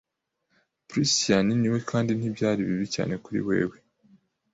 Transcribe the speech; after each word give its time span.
Priscian 0.87 1.47
nawe 1.61 1.79
kandi 1.89 2.11
ntibyari 2.13 2.61
bibi 2.67 2.87
cyane 2.95 3.13
kuri 3.23 3.39
wewe 3.47 3.75